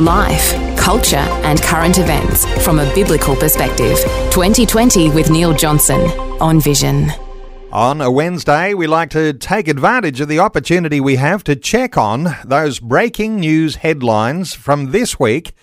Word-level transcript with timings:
Life, 0.00 0.52
culture, 0.76 1.16
and 1.16 1.62
current 1.62 1.98
events 1.98 2.44
from 2.62 2.80
a 2.80 2.94
biblical 2.94 3.34
perspective. 3.34 3.96
2020 4.30 5.08
with 5.08 5.30
Neil 5.30 5.54
Johnson 5.54 5.98
on 6.38 6.60
Vision. 6.60 7.08
On 7.72 8.02
a 8.02 8.10
Wednesday, 8.10 8.74
we 8.74 8.86
like 8.86 9.08
to 9.10 9.32
take 9.32 9.68
advantage 9.68 10.20
of 10.20 10.28
the 10.28 10.38
opportunity 10.38 11.00
we 11.00 11.16
have 11.16 11.42
to 11.44 11.56
check 11.56 11.96
on 11.96 12.36
those 12.44 12.78
breaking 12.78 13.40
news 13.40 13.76
headlines 13.76 14.52
from 14.52 14.90
this 14.90 15.18
week 15.18 15.54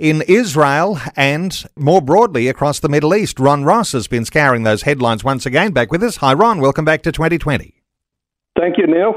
in 0.00 0.22
Israel 0.22 0.98
and 1.14 1.64
more 1.76 2.02
broadly 2.02 2.48
across 2.48 2.80
the 2.80 2.88
Middle 2.88 3.14
East. 3.14 3.38
Ron 3.38 3.62
Ross 3.62 3.92
has 3.92 4.08
been 4.08 4.24
scouring 4.24 4.64
those 4.64 4.82
headlines 4.82 5.22
once 5.22 5.46
again. 5.46 5.70
Back 5.70 5.92
with 5.92 6.02
us. 6.02 6.16
Hi, 6.16 6.34
Ron. 6.34 6.60
Welcome 6.60 6.84
back 6.84 7.02
to 7.02 7.12
2020. 7.12 7.74
Thank 8.58 8.76
you, 8.76 8.88
Neil. 8.88 9.14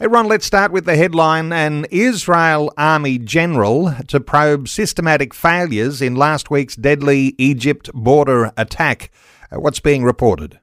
Hey, 0.00 0.08
Ron, 0.08 0.26
let's 0.26 0.44
start 0.44 0.72
with 0.72 0.86
the 0.86 0.96
headline 0.96 1.52
An 1.52 1.86
Israel 1.88 2.74
Army 2.76 3.16
general 3.16 3.94
to 4.08 4.18
probe 4.18 4.66
systematic 4.66 5.32
failures 5.32 6.02
in 6.02 6.16
last 6.16 6.50
week's 6.50 6.74
deadly 6.74 7.36
Egypt 7.38 7.92
border 7.94 8.50
attack. 8.56 9.12
Uh, 9.52 9.60
what's 9.60 9.78
being 9.78 10.02
reported? 10.02 10.58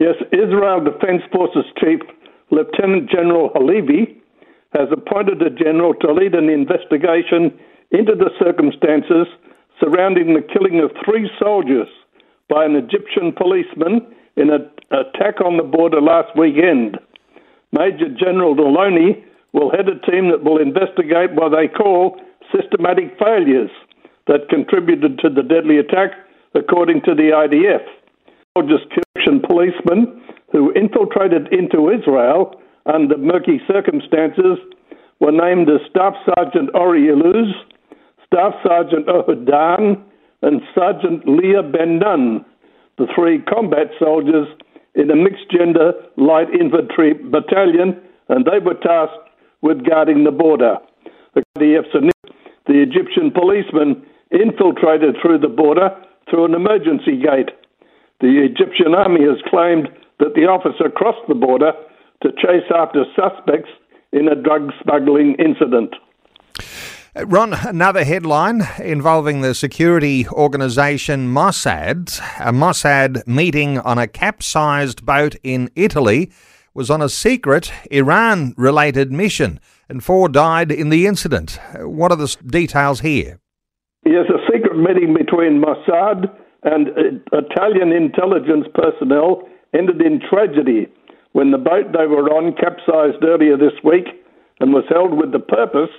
Yes, 0.00 0.16
Israel 0.32 0.82
Defense 0.82 1.22
Forces 1.30 1.66
Chief 1.78 2.00
Lieutenant 2.50 3.08
General 3.08 3.50
Halevi 3.54 4.20
has 4.72 4.88
appointed 4.90 5.40
a 5.40 5.50
general 5.50 5.94
to 5.94 6.12
lead 6.12 6.34
an 6.34 6.48
investigation 6.48 7.56
into 7.92 8.16
the 8.16 8.30
circumstances 8.44 9.28
surrounding 9.78 10.34
the 10.34 10.42
killing 10.42 10.80
of 10.82 10.90
three 11.04 11.30
soldiers 11.38 11.86
by 12.48 12.64
an 12.64 12.74
Egyptian 12.74 13.32
policeman 13.38 14.00
in 14.36 14.50
an 14.50 14.68
attack 14.90 15.40
on 15.44 15.58
the 15.58 15.62
border 15.62 16.00
last 16.00 16.36
weekend. 16.36 16.98
Major 17.72 18.08
General 18.08 18.54
Deloney 18.54 19.22
will 19.52 19.70
head 19.70 19.88
a 19.88 19.98
team 20.10 20.30
that 20.30 20.44
will 20.44 20.60
investigate 20.60 21.32
what 21.34 21.50
they 21.50 21.68
call 21.68 22.20
systematic 22.54 23.18
failures 23.18 23.70
that 24.26 24.48
contributed 24.48 25.18
to 25.18 25.28
the 25.28 25.42
deadly 25.42 25.78
attack, 25.78 26.12
according 26.54 27.02
to 27.02 27.14
the 27.14 27.30
IDF. 27.32 27.84
Soldiers 28.56 28.80
Egyptian 28.90 29.40
policemen 29.40 30.22
who 30.52 30.72
infiltrated 30.72 31.52
into 31.52 31.90
Israel 31.90 32.60
under 32.86 33.16
murky 33.18 33.60
circumstances 33.66 34.58
were 35.20 35.32
named 35.32 35.68
as 35.68 35.80
Staff 35.90 36.14
Sergeant 36.24 36.70
Ori 36.74 37.08
Iluz, 37.08 37.52
Staff 38.26 38.54
Sergeant 38.66 39.06
Ohad 39.06 39.44
Dahan, 39.44 40.02
and 40.42 40.62
Sergeant 40.74 41.26
Leah 41.26 41.62
Ben 41.62 41.98
Nun, 41.98 42.44
the 42.96 43.06
three 43.14 43.40
combat 43.42 43.88
soldiers 43.98 44.46
in 44.98 45.10
a 45.10 45.16
mixed 45.16 45.48
gender 45.50 45.92
light 46.16 46.50
infantry 46.50 47.14
battalion, 47.14 47.96
and 48.28 48.44
they 48.44 48.58
were 48.58 48.74
tasked 48.74 49.30
with 49.62 49.86
guarding 49.88 50.24
the 50.24 50.32
border. 50.32 50.76
The 51.54 51.80
Egyptian 52.68 53.30
policemen 53.30 54.04
infiltrated 54.30 55.16
through 55.22 55.38
the 55.38 55.48
border 55.48 55.90
through 56.28 56.44
an 56.44 56.54
emergency 56.54 57.16
gate. 57.16 57.50
The 58.20 58.44
Egyptian 58.44 58.94
army 58.94 59.22
has 59.22 59.40
claimed 59.48 59.88
that 60.18 60.34
the 60.34 60.50
officer 60.50 60.90
crossed 60.90 61.26
the 61.28 61.34
border 61.34 61.72
to 62.22 62.32
chase 62.32 62.68
after 62.74 63.04
suspects 63.14 63.70
in 64.12 64.26
a 64.28 64.34
drug 64.34 64.72
smuggling 64.82 65.36
incident. 65.38 65.94
Ron, 67.26 67.52
another 67.52 68.04
headline 68.04 68.62
involving 68.78 69.40
the 69.40 69.52
security 69.52 70.28
organisation 70.28 71.26
Mossad. 71.26 72.20
A 72.38 72.52
Mossad 72.52 73.26
meeting 73.26 73.78
on 73.80 73.98
a 73.98 74.06
capsized 74.06 75.04
boat 75.04 75.34
in 75.42 75.68
Italy 75.74 76.30
was 76.74 76.90
on 76.90 77.02
a 77.02 77.08
secret 77.08 77.72
Iran 77.90 78.54
related 78.56 79.10
mission, 79.10 79.58
and 79.88 80.04
four 80.04 80.28
died 80.28 80.70
in 80.70 80.90
the 80.90 81.06
incident. 81.06 81.58
What 81.80 82.12
are 82.12 82.16
the 82.16 82.36
details 82.46 83.00
here? 83.00 83.40
Yes, 84.06 84.26
a 84.28 84.38
secret 84.52 84.76
meeting 84.76 85.12
between 85.12 85.60
Mossad 85.60 86.26
and 86.62 86.88
uh, 86.88 87.38
Italian 87.38 87.90
intelligence 87.90 88.66
personnel 88.74 89.42
ended 89.74 90.00
in 90.02 90.20
tragedy 90.30 90.86
when 91.32 91.50
the 91.50 91.58
boat 91.58 91.86
they 91.92 92.06
were 92.06 92.30
on 92.30 92.54
capsized 92.54 93.24
earlier 93.24 93.56
this 93.56 93.74
week 93.82 94.06
and 94.60 94.72
was 94.72 94.84
held 94.88 95.14
with 95.14 95.32
the 95.32 95.40
purpose 95.40 95.90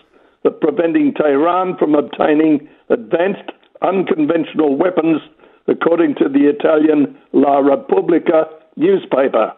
of 0.45 0.59
preventing 0.59 1.13
Tehran 1.13 1.77
from 1.77 1.95
obtaining 1.95 2.67
advanced 2.89 3.51
unconventional 3.81 4.77
weapons, 4.77 5.21
according 5.67 6.15
to 6.15 6.29
the 6.29 6.49
Italian 6.49 7.17
La 7.33 7.59
Repubblica 7.59 8.45
newspaper. 8.75 9.53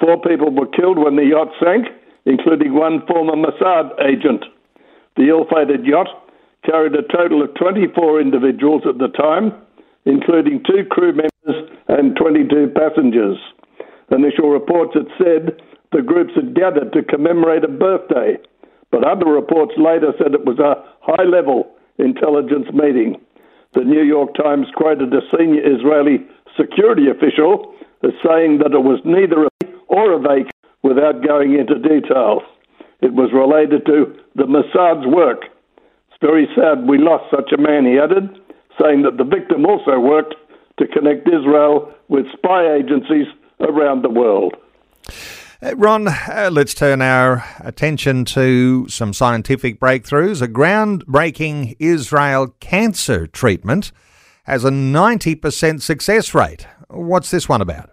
Four 0.00 0.20
people 0.22 0.50
were 0.50 0.66
killed 0.66 0.98
when 0.98 1.16
the 1.16 1.26
yacht 1.26 1.48
sank, 1.62 1.86
including 2.24 2.74
one 2.74 3.06
former 3.06 3.34
Mossad 3.34 3.92
agent. 4.00 4.44
The 5.16 5.28
ill 5.28 5.44
fated 5.50 5.84
yacht 5.84 6.08
carried 6.64 6.94
a 6.94 7.02
total 7.02 7.42
of 7.42 7.54
24 7.54 8.20
individuals 8.20 8.82
at 8.88 8.98
the 8.98 9.08
time, 9.08 9.52
including 10.04 10.62
two 10.66 10.84
crew 10.90 11.12
members 11.12 11.70
and 11.88 12.16
22 12.16 12.72
passengers. 12.74 13.38
Initial 14.10 14.50
reports 14.50 14.94
had 14.94 15.08
said 15.18 15.60
the 15.92 16.02
groups 16.02 16.32
had 16.34 16.54
gathered 16.54 16.92
to 16.92 17.02
commemorate 17.02 17.64
a 17.64 17.68
birthday 17.68 18.36
but 18.90 19.04
other 19.04 19.26
reports 19.26 19.72
later 19.76 20.12
said 20.18 20.34
it 20.34 20.44
was 20.44 20.58
a 20.58 20.82
high 21.00 21.24
level 21.24 21.70
intelligence 21.98 22.66
meeting. 22.72 23.20
The 23.74 23.84
New 23.84 24.02
York 24.02 24.34
Times 24.34 24.66
quoted 24.74 25.12
a 25.12 25.20
senior 25.36 25.60
Israeli 25.60 26.24
security 26.56 27.10
official 27.10 27.74
as 28.02 28.12
saying 28.24 28.58
that 28.58 28.72
it 28.72 28.82
was 28.82 29.00
neither 29.04 29.44
a 29.44 29.48
or 29.88 30.14
a 30.14 30.22
fake 30.22 30.50
without 30.82 31.26
going 31.26 31.58
into 31.58 31.78
details. 31.78 32.42
It 33.00 33.14
was 33.14 33.30
related 33.32 33.86
to 33.86 34.14
the 34.34 34.46
Mossad's 34.46 35.06
work. 35.06 35.42
It's 36.08 36.18
very 36.20 36.48
sad 36.54 36.88
we 36.88 36.98
lost 36.98 37.30
such 37.30 37.52
a 37.52 37.60
man, 37.60 37.84
he 37.86 37.98
added, 37.98 38.30
saying 38.80 39.02
that 39.02 39.18
the 39.18 39.24
victim 39.24 39.66
also 39.66 39.98
worked 39.98 40.34
to 40.78 40.86
connect 40.86 41.28
Israel 41.28 41.92
with 42.08 42.26
spy 42.32 42.74
agencies 42.74 43.26
around 43.60 44.02
the 44.02 44.10
world. 44.10 44.54
Uh, 45.60 45.74
Ron, 45.74 46.06
uh, 46.06 46.50
let's 46.52 46.72
turn 46.72 47.02
our 47.02 47.44
attention 47.58 48.24
to 48.24 48.86
some 48.88 49.12
scientific 49.12 49.80
breakthroughs. 49.80 50.40
A 50.40 50.46
groundbreaking 50.46 51.74
Israel 51.80 52.54
cancer 52.60 53.26
treatment 53.26 53.90
has 54.44 54.64
a 54.64 54.70
90% 54.70 55.82
success 55.82 56.32
rate. 56.32 56.68
What's 56.90 57.32
this 57.32 57.48
one 57.48 57.60
about? 57.60 57.90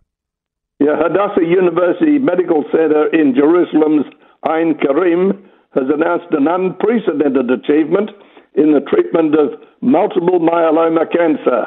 Yeah, 0.79 0.93
Hadassah 0.95 1.41
University 1.41 2.19
Medical 2.19 2.65
Center 2.71 3.07
in 3.07 3.33
Jerusalem's 3.33 4.13
Ein 4.47 4.75
Kerem 4.75 5.49
has 5.73 5.89
announced 5.89 6.31
an 6.37 6.47
unprecedented 6.47 7.49
achievement 7.49 8.11
in 8.53 8.73
the 8.73 8.81
treatment 8.81 9.33
of 9.33 9.59
multiple 9.81 10.39
myeloma 10.39 11.11
cancer, 11.11 11.65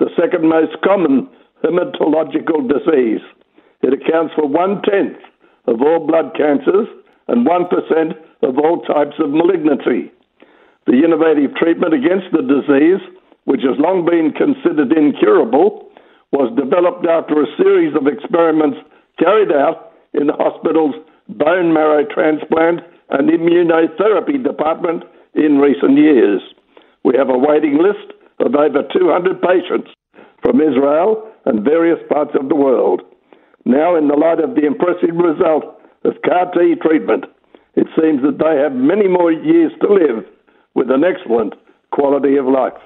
the 0.00 0.10
second 0.20 0.48
most 0.48 0.74
common 0.82 1.28
hematological 1.62 2.66
disease. 2.66 3.22
It 3.82 3.94
accounts 3.94 4.34
for 4.34 4.48
one 4.48 4.82
tenth 4.82 5.22
of 5.66 5.82
all 5.82 6.06
blood 6.06 6.32
cancers 6.36 6.88
and 7.28 7.46
1% 7.46 8.12
of 8.42 8.58
all 8.58 8.82
types 8.82 9.16
of 9.18 9.30
malignancy. 9.30 10.12
The 10.86 11.02
innovative 11.02 11.54
treatment 11.56 11.94
against 11.94 12.30
the 12.30 12.46
disease, 12.46 13.02
which 13.44 13.62
has 13.62 13.78
long 13.78 14.06
been 14.06 14.30
considered 14.30 14.92
incurable, 14.92 15.90
was 16.32 16.54
developed 16.54 17.06
after 17.06 17.42
a 17.42 17.56
series 17.56 17.94
of 17.96 18.06
experiments 18.06 18.78
carried 19.18 19.50
out 19.50 19.92
in 20.14 20.26
the 20.26 20.38
hospital's 20.38 20.94
bone 21.28 21.72
marrow 21.72 22.04
transplant 22.06 22.80
and 23.10 23.30
immunotherapy 23.30 24.42
department 24.42 25.04
in 25.34 25.58
recent 25.58 25.98
years. 25.98 26.42
We 27.04 27.14
have 27.16 27.28
a 27.28 27.38
waiting 27.38 27.78
list 27.78 28.14
of 28.40 28.54
over 28.54 28.82
200 28.82 29.42
patients 29.42 29.90
from 30.42 30.60
Israel 30.60 31.30
and 31.44 31.64
various 31.64 31.98
parts 32.08 32.32
of 32.38 32.48
the 32.48 32.54
world. 32.54 33.02
Now, 33.66 33.96
in 33.96 34.06
the 34.06 34.14
light 34.14 34.38
of 34.38 34.54
the 34.54 34.64
impressive 34.64 35.16
result 35.16 35.64
of 36.04 36.14
CAR 36.24 36.52
T 36.52 36.76
treatment, 36.80 37.24
it 37.74 37.88
seems 38.00 38.22
that 38.22 38.38
they 38.38 38.56
have 38.62 38.72
many 38.72 39.08
more 39.08 39.32
years 39.32 39.72
to 39.82 39.92
live 39.92 40.24
with 40.76 40.88
an 40.88 41.02
excellent 41.02 41.54
quality 41.90 42.36
of 42.36 42.46
life. 42.46 42.78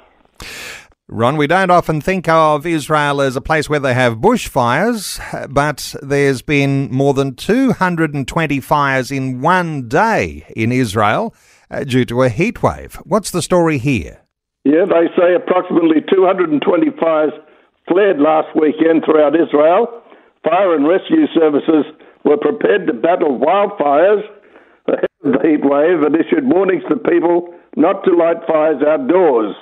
Ron, 1.06 1.36
we 1.36 1.46
don't 1.46 1.70
often 1.70 2.00
think 2.00 2.28
of 2.28 2.64
Israel 2.64 3.20
as 3.20 3.36
a 3.36 3.42
place 3.42 3.68
where 3.68 3.78
they 3.78 3.92
have 3.92 4.18
bushfires, 4.18 5.20
but 5.52 5.94
there's 6.02 6.40
been 6.40 6.88
more 6.90 7.12
than 7.12 7.34
220 7.34 8.60
fires 8.60 9.10
in 9.10 9.42
one 9.42 9.86
day 9.86 10.46
in 10.56 10.72
Israel 10.72 11.34
uh, 11.70 11.84
due 11.84 12.06
to 12.06 12.22
a 12.22 12.30
heat 12.30 12.62
wave. 12.62 12.94
What's 13.04 13.32
the 13.32 13.42
story 13.42 13.76
here? 13.76 14.22
Yeah, 14.64 14.86
they 14.86 15.08
say 15.14 15.34
approximately 15.34 16.00
220 16.10 16.90
fires 16.98 17.32
flared 17.86 18.18
last 18.18 18.48
weekend 18.56 19.04
throughout 19.04 19.34
Israel. 19.34 19.99
Fire 20.44 20.74
and 20.74 20.88
rescue 20.88 21.26
services 21.34 21.84
were 22.24 22.36
prepared 22.36 22.86
to 22.86 22.92
battle 22.92 23.38
wildfires 23.38 24.22
ahead 24.88 25.10
of 25.24 25.32
the 25.32 25.48
heat 25.48 25.64
wave 25.64 26.02
and 26.02 26.16
issued 26.16 26.48
warnings 26.48 26.84
to 26.88 26.96
people 26.96 27.54
not 27.76 28.04
to 28.04 28.16
light 28.16 28.38
fires 28.46 28.82
outdoors. 28.86 29.54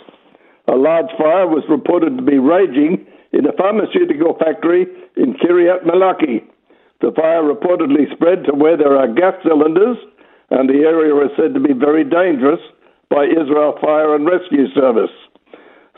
A 0.69 0.77
large 0.77 1.11
fire 1.19 1.47
was 1.47 1.65
reported 1.69 2.17
to 2.17 2.23
be 2.23 2.39
raging 2.39 3.07
in 3.33 3.47
a 3.47 3.53
pharmaceutical 3.53 4.37
factory 4.39 4.87
in 5.17 5.35
Kiryat 5.35 5.85
Malachi. 5.85 6.45
The 7.01 7.13
fire 7.13 7.43
reportedly 7.43 8.13
spread 8.13 8.45
to 8.45 8.55
where 8.55 8.77
there 8.77 8.97
are 8.97 9.09
gas 9.09 9.35
cylinders, 9.45 9.97
and 10.51 10.69
the 10.69 10.87
area 10.87 11.15
is 11.25 11.31
said 11.37 11.55
to 11.55 11.61
be 11.61 11.73
very 11.73 12.05
dangerous 12.05 12.61
by 13.11 13.25
Israel 13.25 13.79
Fire 13.81 14.15
and 14.15 14.27
Rescue 14.27 14.69
Service. 14.75 15.11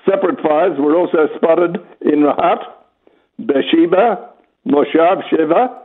Separate 0.09 0.41
fires 0.41 0.79
were 0.79 0.97
also 0.97 1.29
spotted 1.37 1.79
in 2.01 2.21
Rahat, 2.21 2.63
Beersheba, 3.39 4.30
Moshav 4.67 5.23
Sheva, 5.33 5.79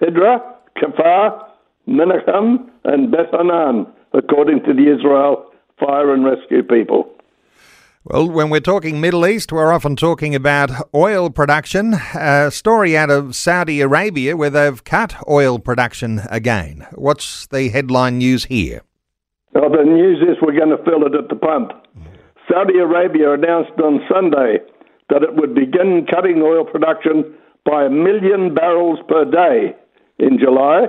Hadera, 0.00 0.40
Kfar, 0.76 1.48
Menachem, 1.88 2.68
and 2.84 3.10
Beth 3.10 3.30
Hanan, 3.32 3.86
according 4.12 4.62
to 4.64 4.74
the 4.74 4.94
Israel 4.94 5.50
Fire 5.78 6.12
and 6.12 6.24
Rescue 6.24 6.62
people. 6.62 7.12
Well, 8.04 8.28
when 8.30 8.50
we're 8.50 8.60
talking 8.60 9.00
Middle 9.00 9.26
East, 9.26 9.50
we're 9.50 9.72
often 9.72 9.96
talking 9.96 10.34
about 10.34 10.70
oil 10.94 11.28
production. 11.28 11.94
A 12.14 12.52
story 12.52 12.96
out 12.96 13.10
of 13.10 13.34
Saudi 13.34 13.80
Arabia 13.80 14.36
where 14.36 14.50
they've 14.50 14.84
cut 14.84 15.16
oil 15.28 15.58
production 15.58 16.20
again. 16.30 16.86
What's 16.94 17.48
the 17.48 17.68
headline 17.68 18.18
news 18.18 18.44
here? 18.44 18.82
Well, 19.54 19.70
the 19.70 19.82
news 19.82 20.18
is 20.22 20.36
we're 20.40 20.56
going 20.56 20.76
to 20.76 20.84
fill 20.84 21.04
it 21.04 21.16
at 21.16 21.28
the 21.28 21.34
pump. 21.34 21.72
Saudi 22.48 22.78
Arabia 22.78 23.32
announced 23.32 23.72
on 23.82 24.00
Sunday 24.08 24.58
that 25.10 25.24
it 25.24 25.34
would 25.34 25.54
begin 25.54 26.06
cutting 26.08 26.42
oil 26.42 26.64
production 26.64 27.34
by 27.66 27.84
a 27.84 27.90
million 27.90 28.54
barrels 28.54 29.00
per 29.08 29.24
day 29.26 29.74
in 30.18 30.38
July 30.38 30.86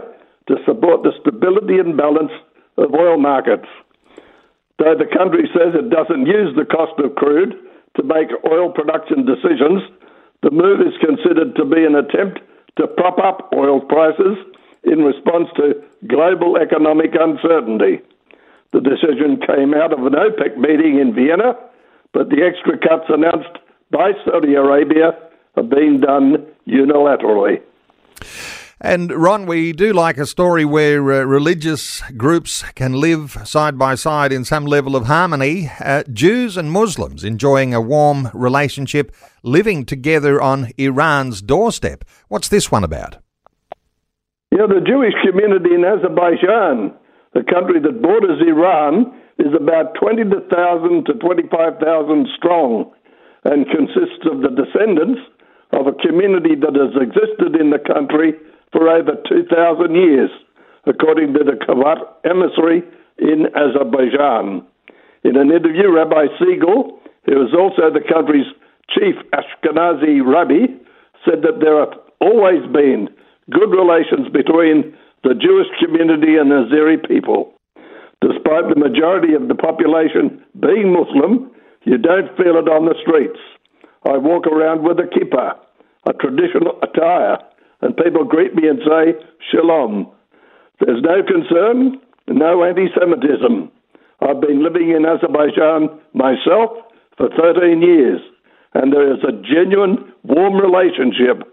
to 0.48 0.56
support 0.66 1.02
the 1.04 1.12
stability 1.20 1.80
and 1.82 1.98
balance 1.98 2.32
of 2.78 2.94
oil 2.94 3.18
markets. 3.18 3.68
Though 4.78 4.94
the 4.94 5.10
country 5.10 5.50
says 5.52 5.74
it 5.74 5.90
doesn't 5.90 6.30
use 6.30 6.54
the 6.56 6.70
cost 6.70 6.94
of 7.02 7.16
crude 7.16 7.58
to 7.98 8.04
make 8.04 8.30
oil 8.46 8.72
production 8.72 9.26
decisions, 9.26 9.82
the 10.44 10.54
move 10.54 10.80
is 10.86 10.94
considered 11.02 11.58
to 11.58 11.66
be 11.66 11.84
an 11.84 11.98
attempt 11.98 12.40
to 12.78 12.86
prop 12.86 13.18
up 13.18 13.50
oil 13.58 13.82
prices 13.82 14.38
in 14.84 15.02
response 15.02 15.50
to 15.58 15.82
global 16.06 16.58
economic 16.58 17.18
uncertainty. 17.20 18.06
The 18.72 18.86
decision 18.86 19.42
came 19.42 19.74
out 19.74 19.92
of 19.92 20.06
an 20.06 20.14
OPEC 20.14 20.58
meeting 20.58 21.02
in 21.02 21.16
Vienna, 21.16 21.58
but 22.14 22.30
the 22.30 22.46
extra 22.46 22.78
cuts 22.78 23.10
announced 23.10 23.58
by 23.90 24.12
Saudi 24.26 24.54
Arabia 24.54 25.18
have 25.58 25.70
been 25.70 26.00
done 26.00 26.46
unilaterally. 26.68 27.62
And 28.80 29.12
Ron, 29.12 29.48
we 29.48 29.74
do 29.74 29.92
like 29.92 30.20
a 30.20 30.28
story 30.28 30.64
where 30.64 31.12
uh, 31.12 31.24
religious 31.24 32.02
groups 32.16 32.64
can 32.76 32.94
live 32.94 33.36
side 33.44 33.76
by 33.76 33.96
side 33.96 34.32
in 34.32 34.46
some 34.46 34.66
level 34.66 34.96
of 34.96 35.08
harmony. 35.08 35.72
Uh, 35.80 36.04
Jews 36.14 36.58
and 36.58 36.72
Muslims 36.72 37.24
enjoying 37.24 37.74
a 37.74 37.82
warm 37.82 38.30
relationship, 38.36 39.16
living 39.42 39.84
together 39.84 40.40
on 40.40 40.70
Iran's 40.78 41.42
doorstep. 41.42 42.04
What's 42.28 42.50
this 42.50 42.72
one 42.72 42.84
about? 42.84 43.18
Yeah, 44.52 44.68
the 44.70 44.86
Jewish 44.86 45.16
community 45.26 45.74
in 45.74 45.84
Azerbaijan, 45.84 46.94
the 47.34 47.44
country 47.52 47.82
that 47.82 48.02
borders 48.04 48.40
Iran, 48.48 49.12
is 49.40 49.54
about 49.60 49.96
20,000 50.00 51.06
to 51.06 51.14
25,000 51.14 52.28
strong 52.38 52.94
and 53.44 53.66
consists 53.66 54.26
of 54.32 54.42
the 54.42 54.54
descendants 54.54 55.22
of 55.74 55.88
a 55.88 55.94
community 55.94 56.56
that 56.56 56.76
has 56.76 56.96
existed 56.96 57.60
in 57.60 57.72
the 57.72 57.80
country 57.80 58.34
for 58.72 58.90
over 58.90 59.16
2,000 59.28 59.96
years, 59.96 60.30
according 60.86 61.34
to 61.34 61.44
the 61.44 61.60
Chabad 61.68 62.00
emissary 62.24 62.84
in 63.20 63.48
Azerbaijan. 63.56 64.66
In 65.24 65.36
an 65.36 65.52
interview, 65.52 65.92
Rabbi 65.92 66.28
Siegel, 66.40 67.00
who 67.26 67.44
is 67.44 67.54
also 67.54 67.92
the 67.92 68.06
country's 68.08 68.48
chief 68.90 69.16
Ashkenazi 69.36 70.24
rabbi, 70.24 70.72
said 71.26 71.42
that 71.44 71.60
there 71.60 71.80
have 71.80 72.00
always 72.22 72.64
been 72.72 73.10
good 73.52 73.72
relations 73.72 74.30
between 74.32 74.96
the 75.24 75.36
Jewish 75.36 75.68
community 75.84 76.38
and 76.38 76.52
the 76.52 76.68
Azeri 76.70 77.06
people. 77.08 77.54
Despite 78.22 78.70
the 78.70 78.80
majority 78.80 79.34
of 79.34 79.48
the 79.48 79.56
population 79.56 80.42
being 80.60 80.94
Muslim, 80.94 81.52
you 81.84 81.98
don't 81.98 82.36
feel 82.38 82.58
it 82.58 82.70
on 82.70 82.86
the 82.86 82.96
streets. 83.02 83.40
I 84.06 84.18
walk 84.18 84.48
around 84.48 84.84
with 84.84 85.00
a 85.00 85.10
kippah, 85.10 85.58
a 86.08 86.14
traditional 86.14 86.80
attire, 86.82 87.38
and 87.82 87.96
people 87.98 88.24
greet 88.24 88.56
me 88.56 88.68
and 88.68 88.80
say, 88.80 89.14
Shalom. 89.52 90.12
There's 90.80 91.02
no 91.02 91.24
concern, 91.24 92.00
no 92.28 92.64
anti 92.64 92.88
Semitism. 92.98 93.72
I've 94.22 94.42
been 94.42 94.64
living 94.64 94.90
in 94.92 95.06
Azerbaijan 95.06 96.00
myself 96.14 96.72
for 97.18 97.30
13 97.30 97.82
years, 97.82 98.22
and 98.74 98.94
there 98.94 99.12
is 99.12 99.20
a 99.24 99.32
genuine, 99.42 100.14
warm 100.24 100.56
relationship, 100.56 101.44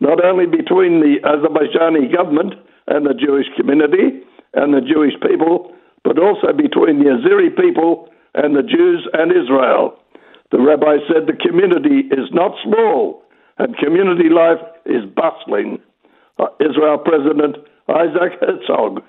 not 0.00 0.24
only 0.24 0.46
between 0.46 1.00
the 1.00 1.18
Azerbaijani 1.22 2.14
government 2.14 2.54
and 2.86 3.06
the 3.06 3.14
Jewish 3.14 3.46
community 3.56 4.22
and 4.54 4.74
the 4.74 4.80
Jewish 4.80 5.14
people, 5.22 5.74
but 6.04 6.18
also 6.18 6.52
between 6.52 6.98
the 6.98 7.10
Azeri 7.10 7.54
people 7.54 8.08
and 8.34 8.54
the 8.54 8.62
Jews 8.62 9.06
and 9.12 9.30
Israel. 9.30 9.98
The 10.50 10.60
rabbi 10.60 10.96
said 11.08 11.26
the 11.26 11.36
community 11.36 12.08
is 12.10 12.28
not 12.32 12.52
small, 12.64 13.22
and 13.58 13.76
community 13.76 14.28
life 14.30 14.64
is 14.86 15.04
bustling. 15.14 15.78
Uh, 16.38 16.46
Israel 16.60 16.98
President 16.98 17.56
Isaac 17.88 18.38
Herzog 18.40 19.02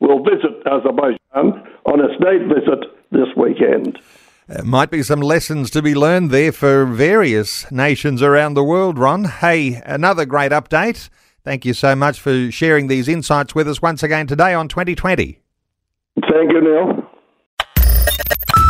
will 0.00 0.22
visit 0.22 0.66
Azerbaijan 0.66 1.66
on 1.84 2.00
a 2.00 2.14
state 2.16 2.46
visit 2.48 2.84
this 3.10 3.28
weekend. 3.36 3.98
Uh, 4.48 4.62
might 4.62 4.90
be 4.90 5.02
some 5.02 5.20
lessons 5.20 5.70
to 5.70 5.82
be 5.82 5.94
learned 5.94 6.30
there 6.30 6.52
for 6.52 6.84
various 6.84 7.70
nations 7.72 8.22
around 8.22 8.54
the 8.54 8.62
world, 8.62 8.98
Ron. 8.98 9.24
Hey, 9.24 9.82
another 9.84 10.24
great 10.24 10.52
update. 10.52 11.08
Thank 11.42 11.64
you 11.64 11.74
so 11.74 11.96
much 11.96 12.20
for 12.20 12.50
sharing 12.50 12.86
these 12.86 13.08
insights 13.08 13.54
with 13.54 13.68
us 13.68 13.82
once 13.82 14.02
again 14.02 14.26
today 14.26 14.54
on 14.54 14.68
2020. 14.68 15.40
Thank 16.28 16.52
you, 16.52 16.60
Neil. 16.60 17.10